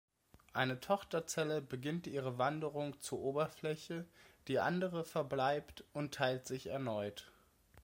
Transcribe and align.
Eine 0.53 0.79
Tochterzelle 0.79 1.61
beginnt 1.61 2.07
ihre 2.07 2.39
Wanderung 2.39 2.99
zur 3.01 3.19
Oberfläche, 3.19 4.07
die 4.47 4.57
andere 4.57 5.03
verbleibt 5.05 5.83
und 5.93 6.11
teilt 6.15 6.47
sich 6.47 6.65
erneut. 6.65 7.31